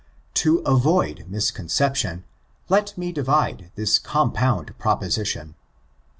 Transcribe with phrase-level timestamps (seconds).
[0.33, 2.23] To avoid misconception,
[2.69, 5.53] let me divide this compound proposition.